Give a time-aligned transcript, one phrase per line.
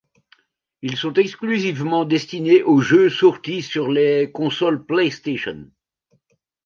[0.81, 5.69] Ils sont exclusivement destinés aux jeux sortis sur les consoles PlayStation.